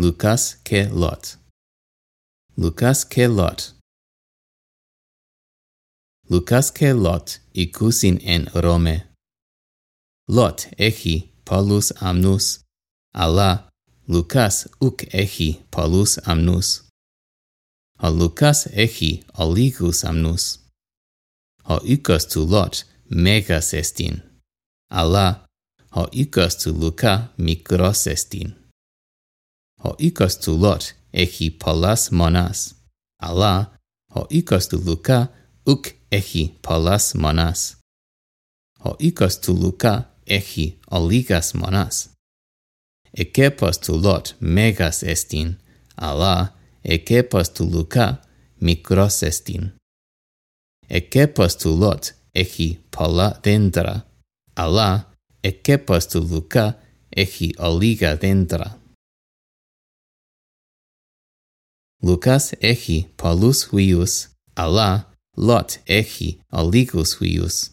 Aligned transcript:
Lucas 0.00 0.54
ke 0.62 0.86
Lot. 0.92 1.36
Lucas 2.56 3.02
ke 3.02 3.26
Lot. 3.26 3.74
Lucas 6.30 6.70
ke 6.70 6.94
Lot 6.94 7.40
ikusin 7.52 8.22
en 8.22 8.46
Rome. 8.54 9.02
Lot 10.28 10.70
echi 10.78 11.32
Paulus 11.44 11.90
amnus, 12.00 12.62
ala 13.12 13.66
Lucas 14.06 14.68
uc 14.80 15.02
echi 15.10 15.66
Paulus 15.74 16.18
amnus. 16.22 16.86
Ha 17.98 18.08
Lucas 18.08 18.68
echi 18.70 19.24
oligus 19.34 20.04
amnus. 20.04 20.62
Ha 21.66 21.80
icas 21.82 22.30
tu 22.30 22.46
Lot 22.46 22.84
megas 23.10 23.74
estin, 23.74 24.22
ala 24.90 25.42
ha 25.90 26.06
icas 26.12 26.54
tu 26.62 26.70
Luca 26.70 27.34
micros 27.36 28.06
estin. 28.06 28.54
ο 29.84 29.94
οίκος 29.96 30.36
του 30.36 30.56
Λότ 30.58 30.82
έχει 31.10 31.50
πολλάς 31.50 32.08
μονάς, 32.10 32.74
αλλά 33.16 33.72
ο 34.14 34.24
οίκος 34.28 34.66
του 34.66 34.82
Λουκά 34.84 35.30
ουκ 35.64 35.84
έχει 36.08 36.56
πολλάς 36.60 37.14
μονάς. 37.14 37.76
Ο 38.84 38.94
οίκος 38.98 39.38
του 39.38 39.56
Λουκά 39.56 40.14
έχει 40.24 40.78
ολίγας 40.88 41.52
μονάς. 41.52 42.08
Εκέπος 43.10 43.78
του 43.78 43.98
Λότ 44.00 44.26
μέγας 44.38 45.02
εστίν, 45.02 45.58
αλλά 45.94 46.54
εκέπος 46.80 47.52
του 47.52 47.68
Λουκά 47.68 48.20
μικρός 48.58 49.22
εστίν. 49.22 49.72
Εκέπος 50.86 51.56
του 51.56 51.76
Λότ 51.76 52.04
έχει 52.32 52.78
πολλά 52.90 53.40
δέντρα, 53.42 54.06
αλλά 54.52 55.12
εκέπος 55.40 56.06
του 56.06 56.26
Λουκά 56.30 56.78
έχει 57.08 57.54
ολίγα 57.58 58.16
δέντρα. 58.16 58.77
Λουκάς 62.02 62.52
έχει 62.52 63.12
πολλούς 63.14 63.64
φίλους, 63.64 64.28
αλλά 64.52 65.12
Λότ 65.36 65.70
έχει 65.84 66.40
ολίγους 66.50 67.14
φίλους. 67.14 67.70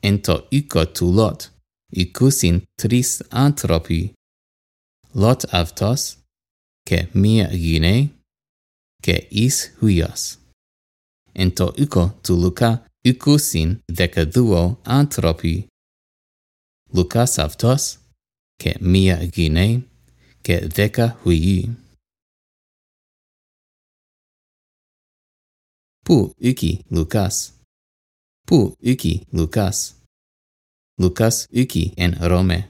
Εν 0.00 0.20
το 0.20 0.46
οίκο 0.50 0.88
του 0.88 1.12
Λότ 1.12 1.42
οικούσιν 1.90 2.62
τρεις 2.74 3.22
άνθρωποι. 3.30 4.12
Λότ 5.12 5.42
αυτός 5.50 6.16
και 6.82 7.08
μία 7.12 7.52
γυναί 7.52 8.12
και 9.02 9.26
εις 9.30 9.74
φίλος. 9.78 10.36
Εν 11.32 11.54
το 11.54 11.72
οίκο 11.76 12.18
του 12.22 12.36
Λουκά 12.36 12.84
οικούσιν 13.00 13.80
δεκαδύο 13.84 14.80
άνθρωποι. 14.84 15.66
Λουκάς 16.92 17.38
αυτός 17.38 17.98
και 18.56 18.76
μία 18.80 19.22
γυναί 19.22 19.82
και 20.40 20.66
δέκα 20.66 21.18
φίλοι. 21.22 21.76
Pu 26.08 26.32
Uki 26.50 26.84
Lucas. 26.90 27.52
Pu 28.46 28.74
Uki 28.92 29.26
Lucas. 29.32 29.94
Lucas 30.98 31.46
Uki 31.52 31.92
en 31.96 32.16
Rome. 32.30 32.64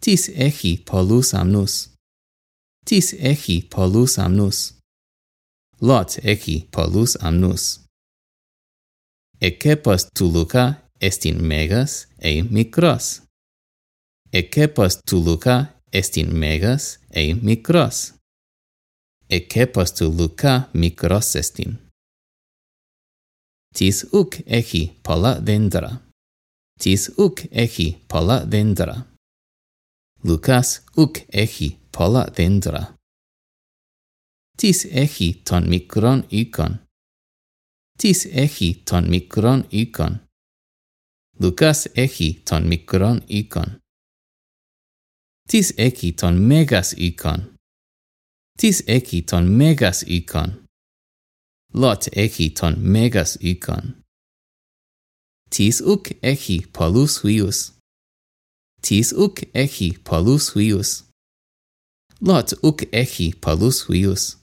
Tis 0.00 0.28
echi 0.28 0.76
polus 0.86 1.34
amnus. 1.34 1.90
Tis 2.86 3.12
echi 3.12 3.68
polus 3.70 4.18
amnus. 4.18 4.78
Lot 5.80 6.10
echi 6.22 6.68
polus 6.70 7.16
amnus. 7.20 7.80
Ecepos 9.40 10.06
tu 10.14 10.30
Luca 10.30 10.64
estin 11.00 11.42
megas 11.42 12.06
e 12.22 12.42
micros. 12.42 13.22
Ecepos 14.32 15.02
tu 15.06 15.16
Luca 15.18 15.74
estin 15.92 16.38
megas 16.38 16.98
e 17.10 17.34
micros 17.34 18.19
ecce 19.30 19.66
tu 19.96 20.10
Luca 20.18 20.68
micros 20.74 21.36
estin. 21.36 21.78
Tis 23.74 24.04
uc 24.12 24.42
echi 24.46 24.82
pola 25.02 25.40
dendra. 25.40 25.90
Tis 26.78 27.10
uc 27.16 27.46
echi 27.52 27.88
pola 28.08 28.44
dendra. 28.44 29.06
Lucas 30.24 30.80
uc 30.96 31.24
echi 31.32 31.78
pola 31.92 32.24
dendra. 32.36 32.96
Tis 34.56 34.84
echi 34.84 35.42
ton 35.44 35.68
micron 35.68 36.26
icon. 36.30 36.80
Tis 37.98 38.26
echi 38.26 38.84
ton 38.84 39.08
micron 39.08 39.64
icon. 39.70 40.20
Lucas 41.38 41.88
echi 41.94 42.42
ton 42.44 42.68
micron 42.68 43.22
icon. 43.28 43.78
Tis 45.48 45.72
echi 45.78 46.12
ton 46.12 46.34
megas 46.48 46.92
icon 46.98 47.56
tis 48.60 48.82
eki 48.86 49.22
ton 49.22 49.44
megas 49.58 49.98
ikon. 50.06 50.50
Lot 51.72 52.08
eki 52.24 52.46
ton 52.58 52.74
megas 52.94 53.38
ikon. 53.40 53.84
Tis 55.50 55.80
uc 55.92 56.04
eki 56.32 56.58
polus 56.76 57.22
huius. 57.22 57.58
Tis 58.82 59.12
uc 59.12 59.36
eki 59.62 59.88
polus 60.04 60.50
huius. 60.52 60.90
Lot 62.20 62.52
uc 62.62 62.84
eki 62.92 63.32
polus 63.40 63.78
huius. 63.86 64.36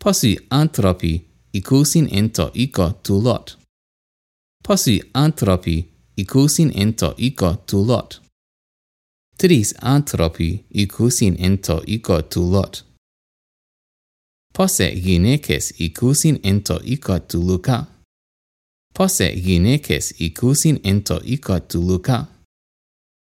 Posi 0.00 0.36
anthropi 0.50 1.14
icusin 1.58 2.06
ento 2.12 2.50
ico 2.54 2.86
tu 3.02 3.16
lot. 3.26 3.56
Posi 4.64 5.00
anthropi 5.14 5.76
icusin 6.16 6.70
ento 6.82 7.14
ico 7.16 7.56
tu 7.66 7.78
lot. 7.90 8.25
Tris 9.38 9.74
antropi 9.82 10.64
ikusin 10.70 11.36
ento 11.38 11.82
iko 11.86 12.22
tulot. 12.22 12.84
Pose 14.54 14.90
ginekes 15.04 15.74
ikusin 15.80 16.38
ento 16.42 16.80
iko 16.84 17.18
tuluka. 17.18 17.86
Pose 18.94 19.36
ginekes 19.44 20.14
ikusin 20.20 20.80
ento 20.82 21.20
iko 21.24 21.60
tuluka. 21.60 22.26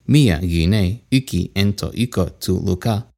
Mia 0.08 0.38
gine 0.40 1.00
iki 1.10 1.50
ento 1.54 1.92
iko 1.94 2.24
tuluka. 2.30 3.11